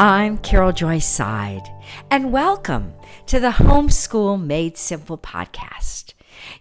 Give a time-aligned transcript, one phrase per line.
[0.00, 1.68] I'm Carol Joy Seidl,
[2.08, 2.94] and welcome
[3.26, 6.12] to the Homeschool Made Simple podcast.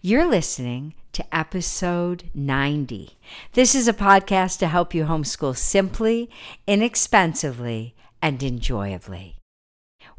[0.02, 3.12] You're listening to episode 90.
[3.53, 6.31] This is a podcast to help you homeschool simply,
[6.65, 7.94] inexpensively,
[8.24, 9.37] and enjoyably.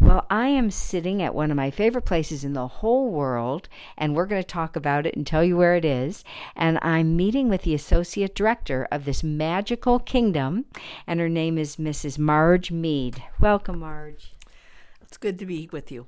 [0.00, 4.14] Well, I am sitting at one of my favorite places in the whole world, and
[4.14, 6.25] we're going to talk about it and tell you where it is.
[6.55, 10.66] And I'm meeting with the associate director of this magical kingdom,
[11.06, 12.19] and her name is Mrs.
[12.19, 13.23] Marge Mead.
[13.41, 14.34] Welcome, Marge.
[15.02, 16.06] It's good to be with you.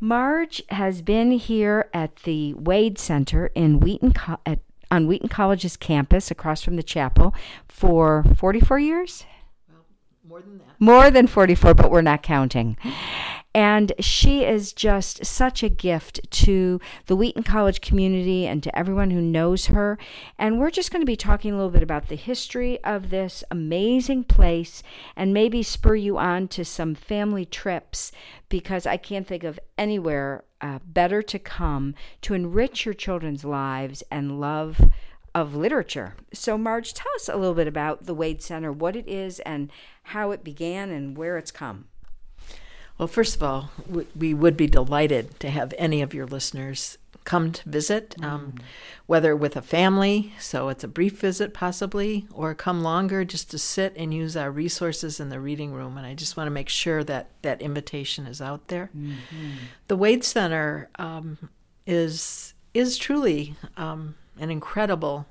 [0.00, 4.14] Marge has been here at the Wade Center in Wheaton
[4.46, 7.34] at, on Wheaton College's campus across from the chapel
[7.68, 9.24] for 44 years.
[10.28, 10.66] More than that.
[10.78, 12.76] More than 44, but we're not counting.
[13.54, 19.10] And she is just such a gift to the Wheaton College community and to everyone
[19.10, 19.98] who knows her.
[20.38, 23.42] And we're just going to be talking a little bit about the history of this
[23.50, 24.82] amazing place
[25.16, 28.12] and maybe spur you on to some family trips
[28.50, 34.02] because I can't think of anywhere uh, better to come to enrich your children's lives
[34.10, 34.90] and love
[35.34, 36.14] of literature.
[36.32, 39.70] So, Marge, tell us a little bit about the Wade Center, what it is, and
[40.04, 41.86] how it began and where it's come.
[42.98, 43.70] Well, first of all,
[44.16, 48.62] we would be delighted to have any of your listeners come to visit, um, mm.
[49.06, 53.58] whether with a family, so it's a brief visit possibly, or come longer just to
[53.58, 55.98] sit and use our resources in the reading room.
[55.98, 58.90] And I just want to make sure that that invitation is out there.
[58.96, 59.50] Mm-hmm.
[59.88, 61.50] The Wade Center um,
[61.86, 65.26] is is truly um, an incredible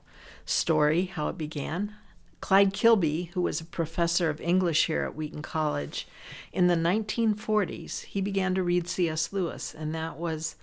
[0.45, 1.95] story how it began.
[2.39, 6.07] Clyde Kilby, who was a professor of English here at Wheaton College,
[6.53, 9.33] in the 1940s, he began to read C.S.
[9.33, 10.55] Lewis, and that was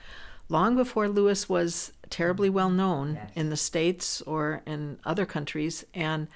[0.49, 3.31] long before Lewis was terribly well known yes.
[3.35, 5.85] in the States or in other countries.
[5.95, 6.29] And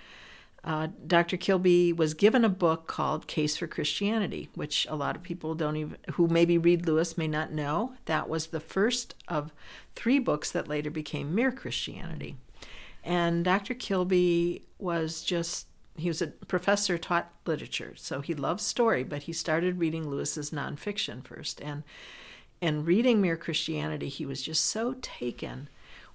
[0.65, 1.37] uh, Dr.
[1.37, 5.77] Kilby was given a book called Case for Christianity, which a lot of people don't
[5.77, 7.95] even, who maybe read Lewis may not know.
[8.07, 9.53] That was the first of
[9.95, 12.37] three books that later became Mere Christianity.
[13.05, 13.75] And Dr.
[13.75, 17.93] Kilby was just, he was a professor, taught literature.
[17.97, 21.61] So he loved story, but he started reading Lewis's nonfiction first.
[21.61, 21.85] And,
[22.61, 25.69] and reading Mere Christianity, he was just so taken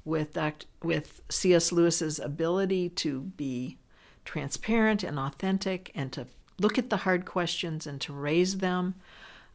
[0.04, 1.72] with, Dr., with C.S.
[1.72, 3.78] Lewis's ability to be
[4.26, 6.28] transparent and authentic and to
[6.60, 8.96] look at the hard questions and to raise them,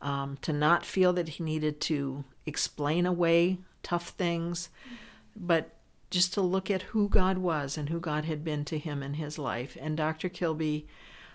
[0.00, 4.68] um, to not feel that he needed to explain away tough things,
[5.36, 5.74] but
[6.10, 9.14] just to look at who God was and who God had been to him in
[9.14, 9.76] his life.
[9.80, 10.28] And Dr.
[10.28, 10.86] Kilby,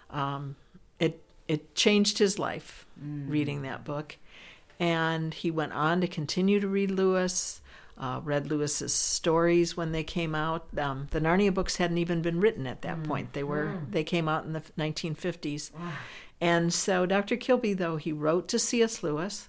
[0.10, 0.56] um,
[1.00, 3.30] it it changed his life mm.
[3.30, 4.18] reading that book,
[4.80, 7.62] and he went on to continue to read Lewis.
[7.98, 10.68] Uh, read Lewis's stories when they came out.
[10.78, 13.08] Um, the Narnia books hadn't even been written at that mm.
[13.08, 13.34] point.
[13.34, 13.92] They were mm.
[13.92, 15.72] they came out in the 1950s,
[16.42, 17.38] and so Dr.
[17.38, 19.04] Kilby, though he wrote to C.S.
[19.04, 19.48] Lewis,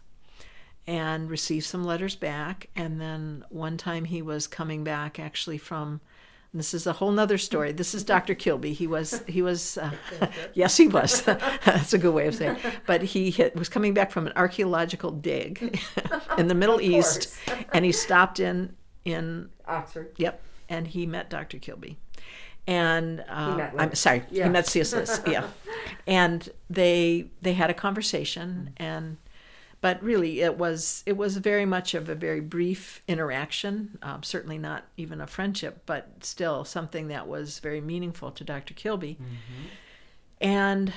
[0.86, 2.68] and received some letters back.
[2.76, 6.00] And then one time he was coming back actually from.
[6.54, 7.72] This is a whole nother story.
[7.72, 8.36] This is Dr.
[8.36, 8.72] Kilby.
[8.72, 9.90] He was, he was, uh,
[10.54, 11.22] yes, he was.
[11.22, 12.58] That's a good way of saying.
[12.62, 12.74] It.
[12.86, 15.80] But he hit, was coming back from an archaeological dig
[16.38, 17.34] in the Middle East,
[17.72, 20.12] and he stopped in in Oxford.
[20.16, 21.58] Yep, and he met Dr.
[21.58, 21.98] Kilby,
[22.68, 24.44] and uh, I'm sorry, yeah.
[24.44, 24.94] he met C.S.
[24.94, 25.20] Lewis.
[25.26, 25.48] Yeah,
[26.06, 29.16] and they they had a conversation, and
[29.84, 34.56] but really it was it was very much of a very brief interaction um, certainly
[34.56, 39.66] not even a friendship but still something that was very meaningful to dr kilby mm-hmm.
[40.40, 40.94] and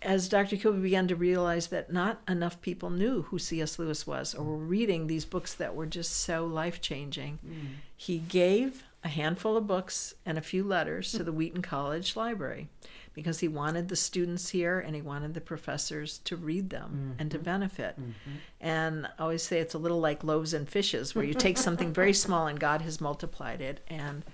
[0.00, 4.32] as dr kilby began to realize that not enough people knew who cs lewis was
[4.32, 7.66] or were reading these books that were just so life-changing mm.
[7.96, 12.68] he gave a handful of books and a few letters to the wheaton college library
[13.12, 17.20] because he wanted the students here and he wanted the professors to read them mm-hmm.
[17.20, 17.44] and to mm-hmm.
[17.44, 18.00] benefit.
[18.00, 18.30] Mm-hmm.
[18.60, 21.92] And I always say it's a little like loaves and fishes, where you take something
[21.92, 23.80] very small and God has multiplied it.
[23.88, 24.24] And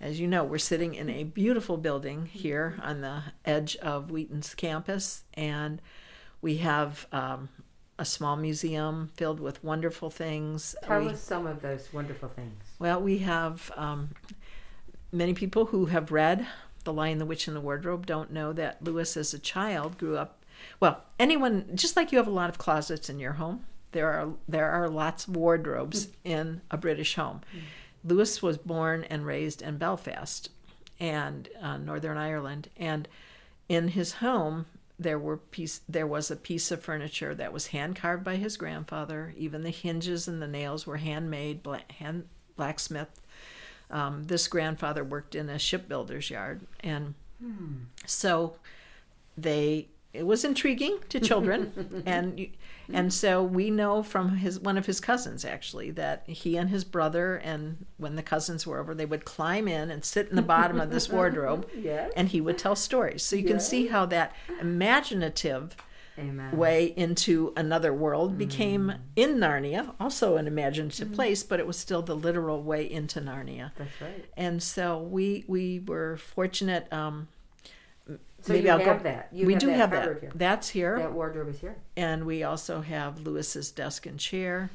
[0.00, 4.54] as you know, we're sitting in a beautiful building here on the edge of Wheaton's
[4.54, 5.80] campus, and
[6.40, 7.48] we have um,
[8.00, 10.74] a small museum filled with wonderful things.
[10.82, 12.64] Tell us some of those wonderful things.
[12.80, 14.10] Well, we have um,
[15.12, 16.46] many people who have read
[16.84, 20.16] the Lion, the Witch, and the Wardrobe don't know that Lewis, as a child, grew
[20.16, 20.44] up.
[20.80, 24.32] Well, anyone, just like you have a lot of closets in your home, there are
[24.48, 26.12] there are lots of wardrobes mm.
[26.24, 27.40] in a British home.
[27.54, 27.60] Mm.
[28.04, 30.50] Lewis was born and raised in Belfast,
[30.98, 33.08] and uh, Northern Ireland, and
[33.68, 34.66] in his home
[34.98, 38.56] there were piece there was a piece of furniture that was hand carved by his
[38.56, 39.34] grandfather.
[39.36, 41.66] Even the hinges and the nails were handmade,
[41.98, 43.21] hand blacksmith
[43.92, 47.84] um, this grandfather worked in a shipbuilder's yard, and hmm.
[48.06, 48.56] so
[49.36, 52.48] they it was intriguing to children, and
[52.92, 56.84] and so we know from his one of his cousins actually that he and his
[56.84, 60.42] brother and when the cousins were over, they would climb in and sit in the
[60.42, 62.12] bottom of this wardrobe, Yes.
[62.16, 63.22] and he would tell stories.
[63.22, 65.76] So you can see how that imaginative
[66.18, 66.56] Amen.
[66.56, 68.98] way into another world became Mm.
[69.16, 73.72] in Narnia, also an imaginative place, but it was still the literal way into Narnia.
[73.76, 74.24] That's right.
[74.36, 76.92] And so we we were fortunate.
[76.92, 77.28] Um,
[78.42, 79.28] So you have that.
[79.32, 80.20] You we do that have that.
[80.20, 80.32] here.
[80.34, 81.76] That's here, That wardrobe is here.
[81.96, 84.70] and we also have Lewis's desk and chair.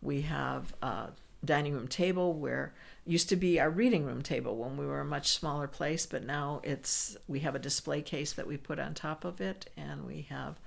[0.00, 1.10] We have a
[1.44, 2.72] dining room table where
[3.06, 6.24] used to be our reading room table when we were a much smaller place, but
[6.24, 10.06] now it's we have a display case that we put on top of it, and
[10.06, 10.58] we have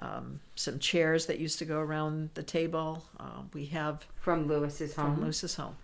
[0.00, 3.04] um, some chairs that used to go around the table.
[3.18, 5.14] Uh, we have From Lewis's home.
[5.14, 5.76] from Lewis's home.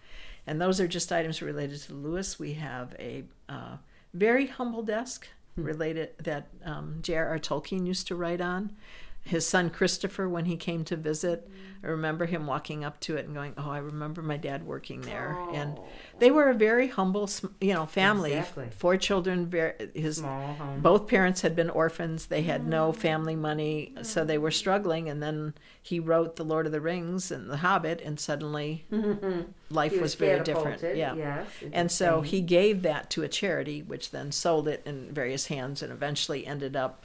[0.47, 2.39] And those are just items related to Lewis.
[2.39, 3.77] We have a uh,
[4.15, 7.39] very humble desk related that um, J.R.R.
[7.39, 8.73] Tolkien used to write on.
[9.23, 11.49] His son Christopher, when he came to visit,
[11.85, 15.03] I remember him walking up to it and going, "Oh, I remember my dad working
[15.03, 15.79] there." And
[16.19, 17.29] they were a very humble,
[17.61, 18.33] you know, family.
[18.33, 18.69] Exactly.
[18.77, 19.47] Four children.
[19.47, 20.81] Very, his Small home.
[20.81, 22.27] both parents had been orphans.
[22.27, 25.09] They had no family money, so they were struggling.
[25.09, 28.85] And then he wrote The Lord of the Rings and The Hobbit, and suddenly
[29.71, 30.83] life He was, very different.
[30.83, 31.15] Yeah.
[31.15, 31.47] Yes.
[31.73, 35.83] And so he gave that to a charity, which then sold it in various hands
[35.83, 37.05] and eventually ended up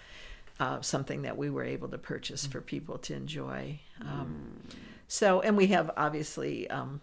[0.59, 3.79] uh, something that we were able to purchase for people to enjoy.
[4.01, 4.61] Um,
[5.07, 7.01] So, and we have obviously, um,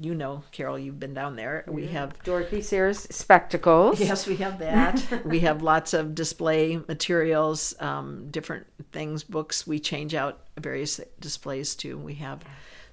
[0.00, 1.64] you know, Carol, you've been down there.
[1.66, 3.98] We have Dorothy Sayers spectacles.
[3.98, 5.02] Yes, we have that.
[5.24, 9.66] we have lots of display materials, um, different things, books.
[9.66, 11.96] We change out various displays too.
[11.98, 12.44] We have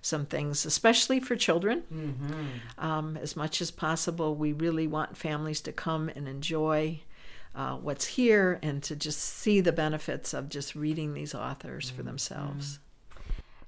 [0.02, 1.84] some things, especially for children.
[2.78, 7.02] Um, as much as possible, we really want families to come and enjoy
[7.56, 12.04] uh, what's here and to just see the benefits of just reading these authors for
[12.04, 12.80] themselves.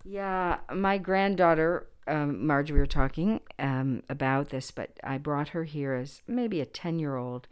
[0.03, 5.63] Yeah, my granddaughter, um, Marge, we were talking um, about this, but I brought her
[5.63, 7.47] here as maybe a 10 year old,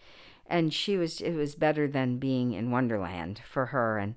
[0.47, 3.97] and she was, it was better than being in Wonderland for her.
[3.97, 4.15] And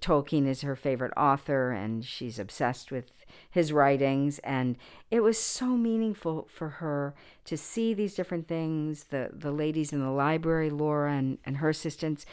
[0.00, 3.10] Tolkien is her favorite author, and she's obsessed with
[3.50, 4.38] his writings.
[4.40, 4.76] And
[5.10, 7.14] it was so meaningful for her
[7.46, 11.70] to see these different things the, the ladies in the library, Laura and, and her
[11.70, 12.24] assistants,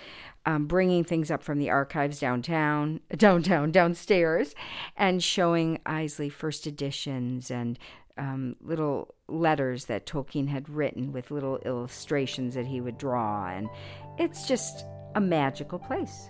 [0.46, 4.54] um, bringing things up from the archives downtown, downtown, downstairs,
[4.96, 7.80] and showing Isley first editions and
[8.18, 13.50] um, little letters that Tolkien had written with little illustrations that he would draw.
[13.50, 13.70] And
[14.18, 14.86] it's just
[15.16, 16.30] a magical place.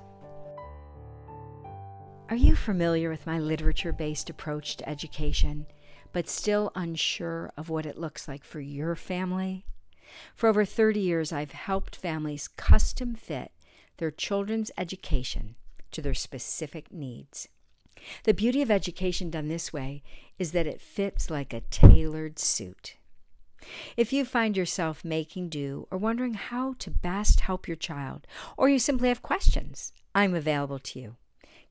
[2.31, 5.65] Are you familiar with my literature based approach to education,
[6.13, 9.65] but still unsure of what it looks like for your family?
[10.33, 13.51] For over 30 years, I've helped families custom fit
[13.97, 15.55] their children's education
[15.91, 17.49] to their specific needs.
[18.23, 20.01] The beauty of education done this way
[20.39, 22.95] is that it fits like a tailored suit.
[23.97, 28.25] If you find yourself making do or wondering how to best help your child,
[28.55, 31.15] or you simply have questions, I'm available to you.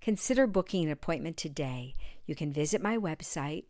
[0.00, 1.94] Consider booking an appointment today.
[2.26, 3.64] You can visit my website,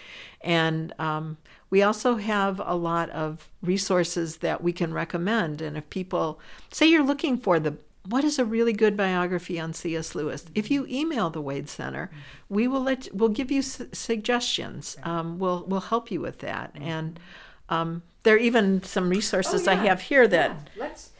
[0.40, 1.38] And um,
[1.70, 5.60] we also have a lot of resources that we can recommend.
[5.60, 6.40] And if people
[6.72, 7.76] say you're looking for the
[8.08, 10.14] what is a really good biography on C.S.
[10.14, 10.46] Lewis?
[10.54, 12.10] If you email the Wade Center,
[12.48, 14.96] we will let we'll give you su- suggestions.
[15.02, 17.20] Um, we'll we'll help you with that, and
[17.68, 19.82] um, there are even some resources I yeah.
[19.84, 21.10] have here that Let's.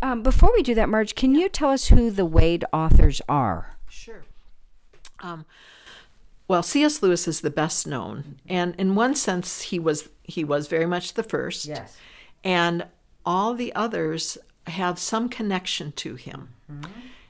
[0.00, 3.76] Um, before we do that, Marge, can you tell us who the Wade authors are?
[3.88, 4.22] Sure.
[5.20, 5.44] Um,
[6.48, 7.02] well, C.S.
[7.02, 11.14] Lewis is the best known, and in one sense, he was he was very much
[11.14, 11.66] the first.
[11.66, 11.96] Yes.
[12.42, 12.86] And
[13.24, 16.54] all the others have some connection to him.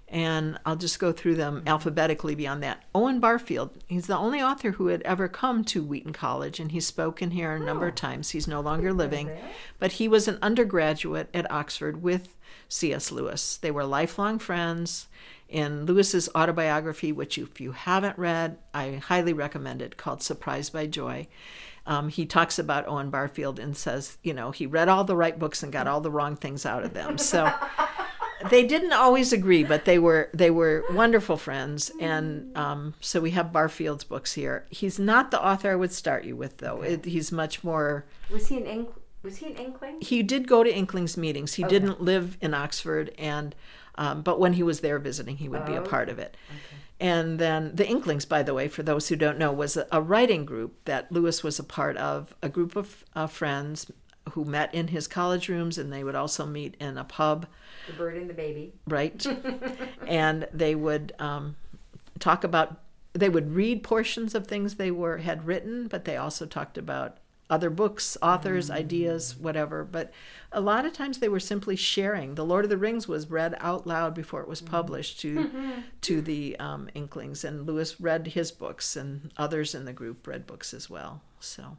[0.07, 2.85] And I'll just go through them alphabetically beyond that.
[2.95, 6.87] Owen Barfield, he's the only author who had ever come to Wheaton College, and he's
[6.87, 8.31] spoken here a number of times.
[8.31, 9.31] He's no longer living,
[9.81, 12.37] but he was an undergraduate at Oxford with
[12.69, 13.11] C.S.
[13.11, 13.57] Lewis.
[13.57, 15.09] They were lifelong friends.
[15.49, 20.87] In Lewis's autobiography, which if you haven't read, I highly recommend it, called Surprised by
[20.87, 21.29] Joy,
[21.87, 25.39] um, he talks about Owen Barfield and says, you know, he read all the right
[25.39, 27.19] books and got all the wrong things out of them.
[27.19, 27.53] So
[28.51, 33.31] they didn't always agree, but they were they were wonderful friends, and um, so we
[33.33, 34.67] have Barfield's books here.
[34.71, 36.83] He's not the author I would start you with, though.
[36.83, 38.05] It, he's much more.
[38.31, 40.01] Was he an Ink- Was he an Inkling?
[40.01, 41.55] He did go to Inklings meetings.
[41.55, 43.55] He didn't live in Oxford, and
[43.97, 46.37] um, but when he was there visiting, he would be a part of it.
[47.01, 50.45] And then the Inklings, by the way, for those who don't know, was a, writing
[50.45, 53.91] group that Lewis was a part of, a group of uh, friends
[54.31, 57.47] who met in his college rooms, and they would also meet in a pub
[57.89, 58.73] The bird and the baby.
[58.87, 59.27] right?
[60.07, 61.57] and they would um,
[62.19, 62.81] talk about.
[63.13, 67.19] They would read portions of things they were had written, but they also talked about
[67.51, 69.85] other books, authors, ideas, whatever.
[69.85, 70.13] But
[70.51, 72.35] a lot of times they were simply sharing.
[72.35, 75.51] The Lord of the Rings was read out loud before it was published to
[76.03, 80.47] to the um, Inklings, and Lewis read his books, and others in the group read
[80.47, 81.23] books as well.
[81.41, 81.77] So.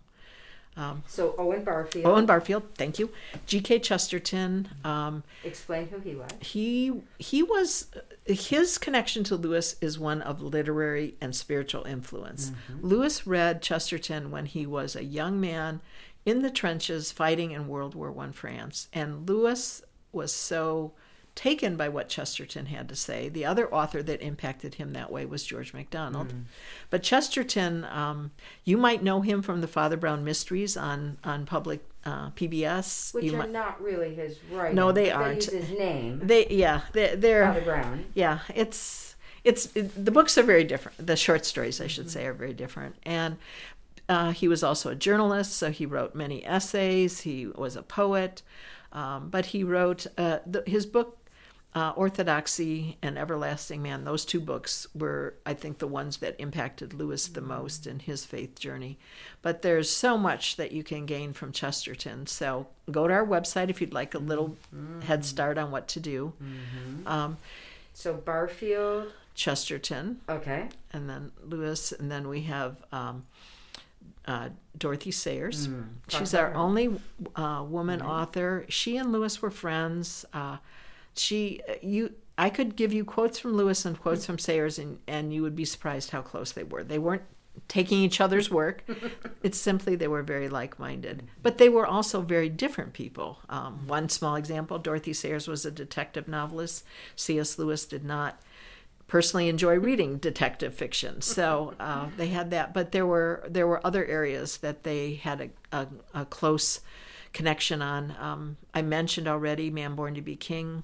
[1.08, 2.06] So Owen Barfield.
[2.06, 3.10] Owen Barfield, thank you.
[3.46, 3.80] G.K.
[3.80, 6.30] Chesterton, um, Explain who he was.
[6.42, 7.88] he he was
[8.26, 12.52] his connection to Lewis is one of literary and spiritual influence.
[12.82, 15.82] Lewis read Chesterton when he was a young man
[16.26, 20.94] in the trenches fighting in World War One France, and Lewis was so
[21.36, 23.28] taken by what Chesterton had to say.
[23.30, 26.34] The other author that impacted him that way was George MacDonald.
[26.90, 28.32] But Chesterton, um,
[28.64, 33.14] you might know him from the Father Brown Mysteries on on public uh, PBS.
[33.14, 34.76] Which You are might- not really his writing.
[34.76, 35.36] No, they aren't.
[35.46, 36.22] use his name.
[36.24, 38.06] they yeah they, they're Father Brown.
[38.14, 42.26] yeah it's it's it, the books are very different the short stories i should say
[42.26, 43.38] are very different and
[44.10, 48.42] uh, he was also a journalist so he wrote many essays he was a poet
[48.94, 51.18] um, but he wrote uh, the, his book
[51.76, 56.94] uh, orthodoxy and everlasting man those two books were i think the ones that impacted
[56.94, 58.98] lewis the most in his faith journey
[59.42, 63.70] but there's so much that you can gain from chesterton so go to our website
[63.70, 64.56] if you'd like a little
[65.04, 66.32] head start on what to do
[67.06, 67.38] um,
[67.94, 69.12] So Barfield.
[69.36, 70.70] Chesterton, Okay.
[70.94, 73.24] and then Lewis, and then we have um,
[74.26, 75.68] uh, Dorothy Sayers.
[76.08, 77.02] She's our only
[77.36, 78.66] uh, woman author.
[78.70, 80.24] She and Lewis were friends.
[80.34, 80.58] Uh,
[81.16, 85.34] she, you, I could give you quotes from Lewis and quotes from Sayers, and, and
[85.34, 86.84] you would be surprised how close they were.
[86.84, 87.24] They weren't
[87.68, 88.84] taking each other's work.
[89.44, 93.40] it's simply they were very like-minded, but they were also very different people.
[93.50, 96.84] Um, one small example: Dorothy Sayers was a detective novelist.
[97.16, 97.58] C.S.
[97.58, 98.42] Lewis did not
[99.08, 102.74] personally enjoy reading detective fiction, so uh, they had that.
[102.74, 105.42] But there were there were other areas that they had
[105.72, 106.82] a, a, a close
[107.36, 108.16] connection on.
[108.18, 110.84] Um, I mentioned already "Man Born to Be King,"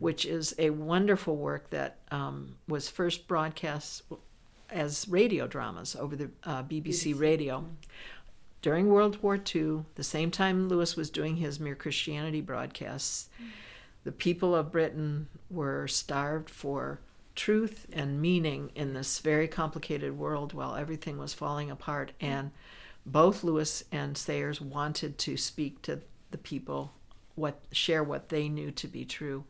[0.00, 4.02] which is a wonderful work that um, was first broadcast
[4.68, 7.64] as radio dramas over the uh, BBC, radio.
[8.62, 13.28] During World War II, the same time Lewis was doing his Mere Christianity broadcasts,
[14.04, 17.00] the people of Britain were starved for
[17.34, 22.12] truth and meaning in this very complicated world while everything was falling apart.
[22.20, 22.50] And
[23.04, 26.92] both Lewis and Sayers wanted to speak to the people,
[27.34, 29.44] what share what they knew to be true.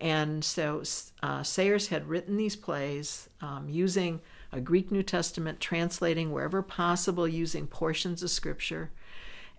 [0.00, 0.82] And so
[1.22, 4.20] uh, Sayers had written these plays um, using
[4.52, 8.90] a Greek New Testament, translating wherever possible, using portions of Scripture,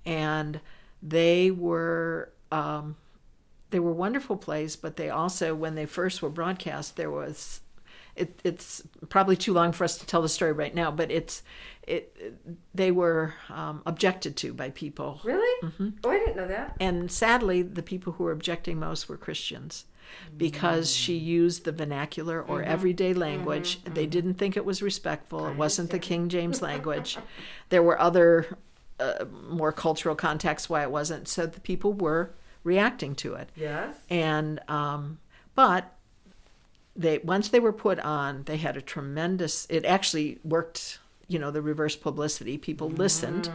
[0.05, 0.59] and
[1.03, 2.95] they were um,
[3.69, 4.75] they were wonderful plays.
[4.75, 7.61] But they also, when they first were broadcast, there was
[8.15, 11.43] it, it's probably too long for us to tell the story right now, but it's
[11.87, 12.35] it
[12.73, 15.67] they were um, objected to by people, Really?
[15.69, 15.89] Mm-hmm.
[16.03, 16.75] Oh, I didn't know that.
[16.79, 19.85] and sadly, the people who were objecting most were Christians
[20.35, 23.79] because she used the vernacular or everyday language.
[23.83, 25.45] They didn't think it was respectful.
[25.47, 27.17] It wasn't the King James language.
[27.69, 28.57] There were other
[28.99, 31.27] uh, more cultural contexts why it wasn't.
[31.27, 33.49] So the people were reacting to it.
[33.55, 33.95] Yes.
[34.09, 35.19] And um,
[35.53, 35.93] but
[36.95, 39.65] they once they were put on, they had a tremendous.
[39.69, 40.99] It actually worked.
[41.27, 42.57] You know, the reverse publicity.
[42.57, 43.51] People listened,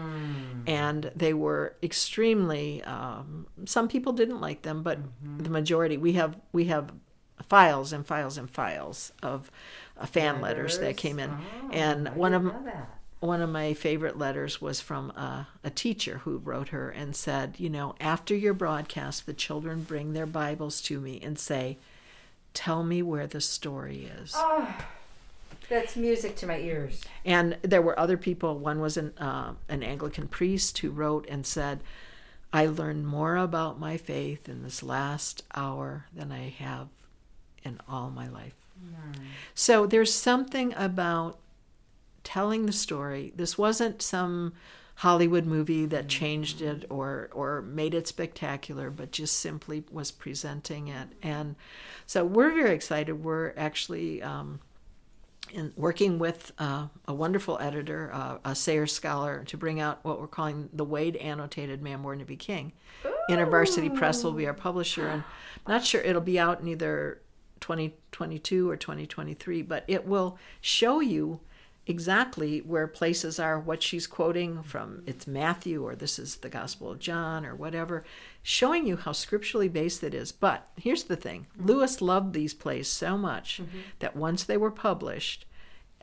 [0.66, 2.82] and they were extremely.
[2.84, 4.98] Um, some people didn't like them, but
[5.38, 5.96] the majority.
[5.96, 6.92] We have we have
[7.48, 9.50] files and files and files of
[9.98, 12.44] uh, fan letters that came in, Oh, and one of
[13.20, 17.56] one of my favorite letters was from a, a teacher who wrote her and said,
[17.58, 21.78] you know, after your broadcast, the children bring their Bibles to me and say,
[22.54, 24.74] "Tell me where the story is." Oh,
[25.68, 27.02] that's music to my ears.
[27.24, 28.58] And there were other people.
[28.58, 31.80] One was an uh, an Anglican priest who wrote and said,
[32.52, 36.88] "I learned more about my faith in this last hour than I have
[37.62, 38.54] in all my life."
[39.54, 41.38] So there's something about
[42.22, 43.32] telling the story.
[43.36, 44.52] This wasn't some
[44.96, 50.88] Hollywood movie that changed it or or made it spectacular, but just simply was presenting
[50.88, 51.08] it.
[51.22, 51.56] And
[52.06, 53.24] so we're very excited.
[53.24, 54.60] We're actually um,
[55.52, 60.20] in working with uh, a wonderful editor, uh, a Sayers scholar, to bring out what
[60.20, 62.72] we're calling the Wade Annotated Man Born to Be King.
[63.30, 65.24] InterVarsity Press will be our publisher, and
[65.66, 67.20] I'm not sure it'll be out in either
[67.60, 71.40] 2022 or 2023, but it will show you
[71.86, 75.02] exactly where places are, what she's quoting from.
[75.06, 78.04] It's Matthew, or this is the Gospel of John, or whatever,
[78.42, 80.32] showing you how scripturally based it is.
[80.32, 83.80] But here's the thing Lewis loved these plays so much mm-hmm.
[83.98, 85.46] that once they were published,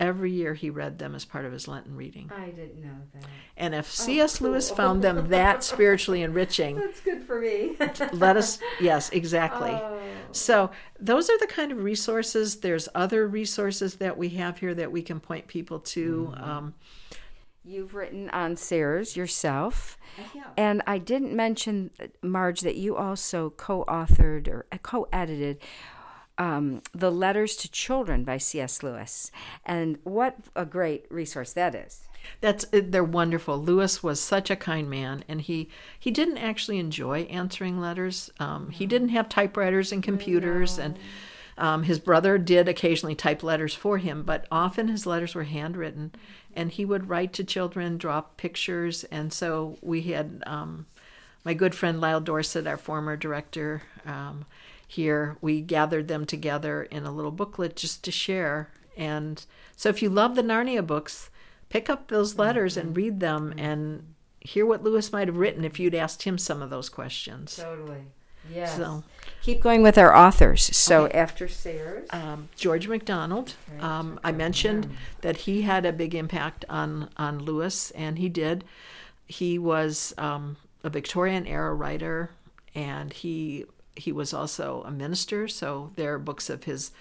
[0.02, 2.30] every year he read them as part of his Lenten reading.
[2.36, 3.24] I didn't know that.
[3.56, 4.42] And if oh, C.S.
[4.42, 7.78] Lewis found them that spiritually enriching, That's good for me.
[8.12, 9.72] let us, yes, exactly.
[9.72, 10.00] Oh.
[10.32, 12.58] So those are the kind of resources.
[12.58, 16.34] There's other resources that we have here that we can point people to.
[16.34, 16.44] Mm-hmm.
[16.44, 16.74] Um,
[17.64, 19.96] You've written on Sayers yourself.
[20.58, 25.62] And I didn't mention, uh, Marge, that you also co authored or uh, co edited
[26.42, 28.82] um, The Letters to Children by C.S.
[28.82, 29.32] Lewis.
[29.64, 32.02] And what a great resource that is.
[32.42, 33.62] that's they're wonderful.
[33.62, 38.32] Lewis was such a kind man, and he he didn't actually enjoy answering letters.
[38.40, 40.98] Um, he didn't have typewriters and computers, and
[41.60, 46.12] um, his brother did occasionally type letters for him, but often his letters were handwritten,
[46.56, 50.88] and he would write to children, draw pictures, and so we had um,
[51.44, 53.84] my good friend Lyle Dorsett, our former director.
[54.08, 54.46] Um,
[54.92, 58.70] here we gathered them together in a little booklet just to share.
[58.98, 59.46] And
[59.78, 61.30] so if you love the narnia books
[61.70, 65.80] pick up those letters and read them and hear what lewis might have written if
[65.80, 67.56] you'd asked him some of those questions.
[67.56, 68.04] Totally.
[68.54, 68.76] Yes.
[68.76, 69.04] so
[69.44, 70.76] Keep going with our authors.
[70.76, 72.10] So after Sayers.
[72.10, 73.54] um, george macdonald.
[73.80, 74.90] Um, i mentioned
[75.22, 78.66] that he had a big impact on on lewis and he did.
[79.26, 82.32] He was um, a victorian era writer
[82.76, 86.92] and he he was also a minister so there are books of his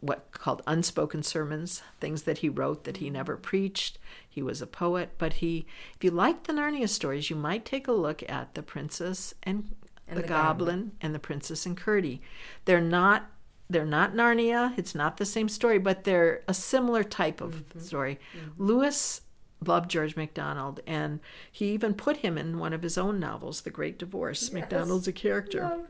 [0.00, 4.66] what called unspoken sermons things that he wrote that he never preached he was a
[4.66, 8.54] poet but he if you like the narnia stories you might take a look at
[8.54, 9.70] the princess and,
[10.08, 12.20] the, the goblin, and the princess and Curdie.
[12.64, 13.30] They're not
[13.68, 14.78] they're not Narnia.
[14.78, 17.80] It's not the same story, but they're a similar type of mm-hmm.
[17.80, 18.20] story.
[18.36, 18.62] Mm-hmm.
[18.62, 19.22] Lewis
[19.64, 21.18] loved George MacDonald, and
[21.50, 24.52] he even put him in one of his own novels, The Great Divorce.
[24.52, 25.80] MacDonald's a character.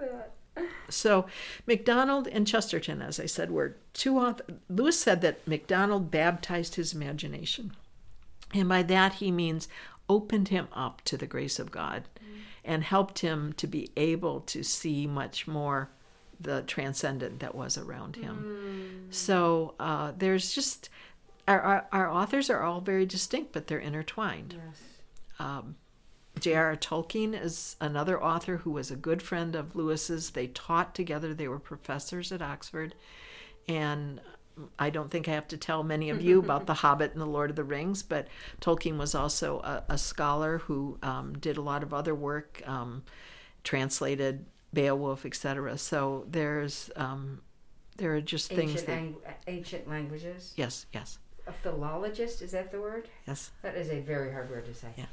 [0.89, 1.27] So,
[1.67, 4.57] MacDonald and Chesterton, as I said, were two authors.
[4.69, 7.73] Lewis said that MacDonald baptized his imagination.
[8.55, 9.69] And by that, he means
[10.09, 12.05] opened him up to the grace of God
[12.65, 15.91] and helped him to be able to see much more
[16.41, 19.07] the transcendent that was around him.
[19.11, 20.89] So, uh, there's just,
[21.49, 24.55] our, our, our authors are all very distinct, but they're intertwined.
[25.39, 25.77] Um,
[26.41, 26.77] J.R.R.
[26.77, 30.31] Tolkien is another author who was a good friend of Lewis's.
[30.31, 32.95] They taught together, they were professors at Oxford.
[33.69, 34.21] And
[34.79, 37.27] I don't think I have to tell many of you about The Hobbit and The
[37.27, 38.29] Lord of the Rings, but
[38.61, 43.03] Tolkien was also a, a scholar who um, did a lot of other work, um,
[43.65, 45.79] translated Beowulf, etc.
[45.79, 47.41] So there's um,
[47.97, 50.53] there are just things Ancient, that ang- ancient languages.
[50.57, 53.09] yes, yes, A philologist, is that the word?
[53.27, 53.51] yes.
[53.63, 54.89] That is a very hard word to say.
[54.99, 55.07] Yeah.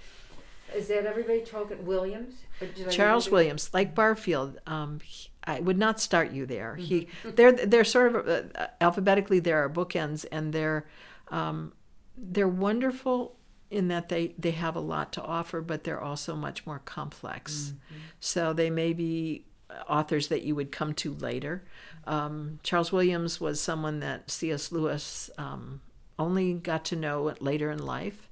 [0.75, 1.85] Is that everybody talking?
[1.85, 2.35] Williams?
[2.61, 6.75] Or Charles Williams, like Barfield, um, he- I would not start you there.
[6.77, 10.85] He, they're they're sort of uh, alphabetically there are bookends, and they're
[11.29, 11.73] um,
[12.17, 13.35] they're wonderful
[13.69, 17.73] in that they they have a lot to offer, but they're also much more complex.
[18.21, 19.43] So they may be
[19.89, 21.63] authors that you would come to later.
[22.05, 24.71] Um, Charles Williams was someone that C.S.
[24.71, 25.81] Lewis um,
[26.19, 28.29] only got to know later in life,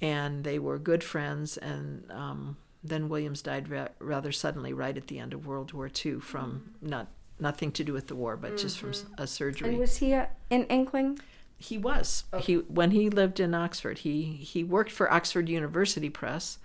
[0.00, 1.56] and they were good friends.
[1.56, 5.90] And um, then Williams died ra- rather suddenly, right at the end of World War
[6.04, 7.08] II, from not
[7.38, 9.70] nothing to do with the war, but just from a surgery.
[9.70, 11.18] And was he a, an inkling?
[11.58, 12.24] He was.
[12.40, 16.58] He when he lived in Oxford, he he worked for Oxford University Press,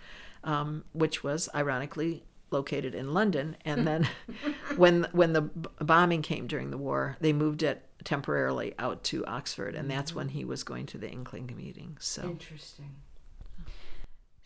[0.43, 3.57] um, which was ironically located in London.
[3.65, 4.07] And then
[4.77, 9.25] when when the b- bombing came during the war, they moved it temporarily out to
[9.25, 11.97] Oxford, and that's when he was going to the Inkling meeting.
[11.99, 12.95] So Interesting.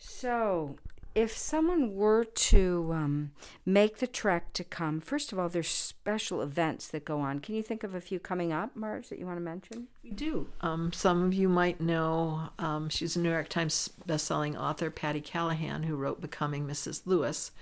[0.00, 0.76] So,
[1.14, 3.32] if someone were to um,
[3.66, 7.40] make the trek to come, first of all, there's special events that go on.
[7.40, 9.88] Can you think of a few coming up, Marge, that you want to mention?
[10.02, 10.48] we do.
[10.60, 15.20] Um, some of you might know um, she's a New York Times bestselling author, Patti
[15.20, 17.02] Callahan, who wrote Becoming Mrs.
[17.04, 17.52] Lewis,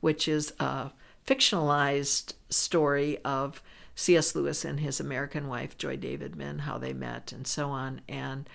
[0.00, 0.90] which is a
[1.26, 3.62] fictionalized story of
[3.94, 4.34] C.S.
[4.34, 8.00] Lewis and his American wife, Joy Davidman, how they met and so on.
[8.08, 8.48] And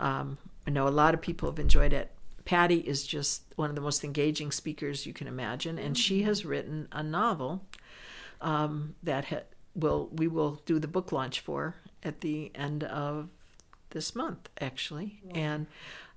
[0.00, 2.10] um, I know a lot of people have enjoyed it.
[2.48, 6.46] Patti is just one of the most engaging speakers you can imagine, and she has
[6.46, 7.66] written a novel
[8.40, 9.42] um, that ha-
[9.74, 13.28] will we will do the book launch for at the end of
[13.90, 15.66] this month, actually, and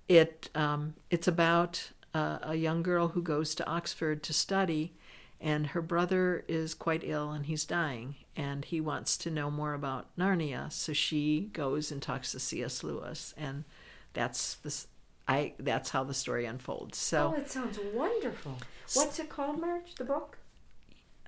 [0.07, 4.93] it um, it's about uh, a young girl who goes to Oxford to study,
[5.41, 9.73] and her brother is quite ill and he's dying, and he wants to know more
[9.73, 12.85] about Narnia, so she goes and talks to C.S.
[12.85, 13.65] Lewis, and
[14.13, 14.87] that's this.
[15.31, 16.97] I that's how the story unfolds.
[16.97, 18.57] So Oh, it sounds wonderful.
[18.93, 19.95] What's it called, Marge?
[19.95, 20.37] The book?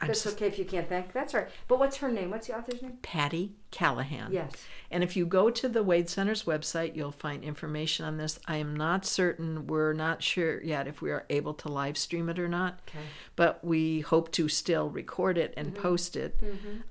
[0.01, 1.13] I'm That's s- okay if you can't think.
[1.13, 1.49] That's all right.
[1.69, 2.29] But what's her name?
[2.31, 2.97] What's the author's name?
[3.03, 4.33] Patti Callahan.
[4.33, 4.51] Yes.
[4.91, 8.37] And if you go to the Wade Center's website, you'll find information on this.
[8.45, 12.27] I am not certain, we're not sure yet if we are able to live stream
[12.27, 13.05] it or not, Okay.
[13.37, 16.35] but we hope to still record it and post it.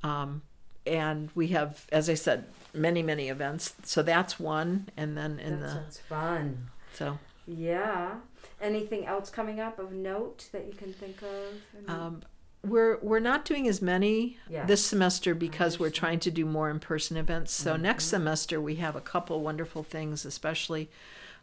[0.03, 0.40] Um,
[0.87, 3.75] and we have, as I said, many, many events.
[3.85, 4.88] So that's one.
[4.96, 6.70] And then in that the, sounds fun.
[6.92, 8.16] So Yeah.
[8.61, 11.88] Anything else coming up of note that you can think of?
[11.90, 12.22] Um,
[12.64, 14.64] we're we're not doing as many Yeah.
[14.66, 17.52] this semester because we're trying to do more in-person events.
[17.52, 20.88] So next semester we have a couple wonderful things, especially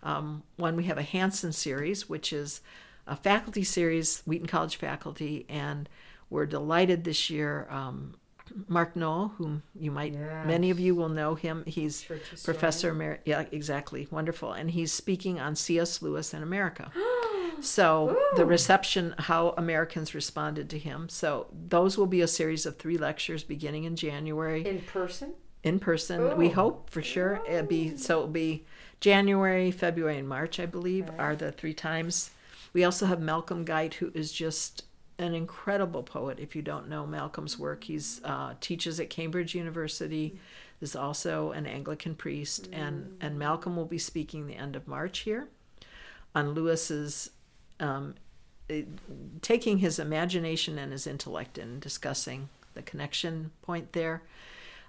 [0.01, 2.61] um, one we have a Hansen series, which is
[3.05, 5.89] a faculty series, Wheaton College faculty, and
[6.29, 7.67] we're delighted this year.
[7.69, 8.15] Um,
[8.67, 10.13] Mark Noll, whom you might
[10.45, 11.63] many of you will know him.
[11.65, 12.03] He's
[12.43, 12.91] professor.
[12.91, 16.01] Emer- yeah, exactly, wonderful, and he's speaking on C.S.
[16.01, 16.91] Lewis in America.
[17.61, 21.09] So the reception, how Americans responded to him.
[21.09, 25.33] So those will be a series of three lectures beginning in January in person?
[25.63, 26.37] in person.
[26.37, 27.41] We hope for sure.
[27.47, 28.65] It'll be so it'll be
[29.01, 30.59] January, February, and March.
[30.59, 32.31] I believe are the three times.
[32.71, 34.85] We also have Malcolm Guite, who is just
[35.19, 36.39] an incredible poet.
[36.39, 40.39] If you don't know Malcolm's work, he's uh, teaches at Cambridge University.
[40.81, 45.19] Is also an Anglican priest, and and Malcolm will be speaking the end of March
[45.19, 45.49] here
[46.33, 47.31] on Lewis's
[47.81, 48.15] um,
[48.69, 48.87] it-
[49.41, 54.21] taking his imagination and his intellect and discussing the connection point there.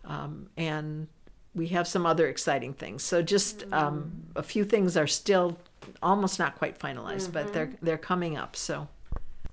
[0.04, 1.08] Um, and
[1.54, 3.02] we have some other exciting things.
[3.02, 5.58] So just um, a few things are still
[6.00, 8.54] almost not quite finalized, but they're they're coming up.
[8.54, 8.86] So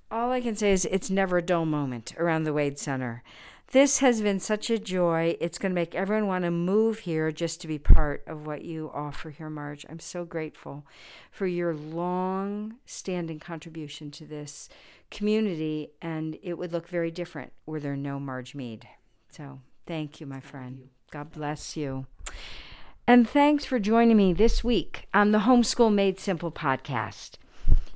[0.09, 3.23] All I can say is it's never a dull moment around the Wade Center.
[3.71, 5.35] This has been such a joy.
[5.41, 8.63] It's going to make everyone want to move here just to be part of what
[8.63, 9.85] you offer here, Marge.
[9.89, 10.85] I'm so grateful
[11.29, 14.69] for your long standing contribution to this
[15.11, 18.87] community, and it would look very different were there no Marge Mead.
[19.29, 20.87] So thank you, my friend.
[21.11, 22.05] God bless you.
[23.05, 27.31] And thanks for joining me this week on the Homeschool Made Simple podcast.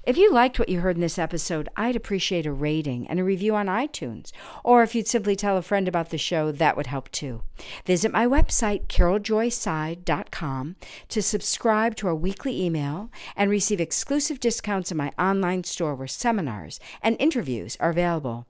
[0.04, 3.24] If you liked what you heard in this episode, I'd appreciate a rating and a
[3.24, 4.32] review on iTunes.
[4.64, 7.44] Or if you'd simply tell a friend about the show, that would help too.
[7.86, 10.76] Visit my website, caroljoyseidl.com,
[11.10, 16.08] to subscribe to our weekly email and receive exclusive discounts in my online store where
[16.08, 18.48] seminars and interviews are available.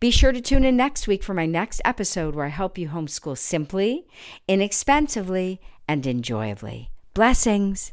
[0.00, 2.88] Be sure to tune in next week for my next episode where I help you
[2.88, 4.06] homeschool simply,
[4.48, 6.90] inexpensively, and enjoyably.
[7.14, 7.92] Blessings.